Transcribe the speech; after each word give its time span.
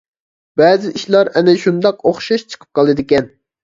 بەزى 0.61 0.93
ئىشلار 0.95 1.31
ئەنە 1.35 1.57
شۇنداق 1.67 2.03
ئوخشاش 2.09 2.51
چىقىپ 2.53 2.77
قالدىكەن. 2.77 3.35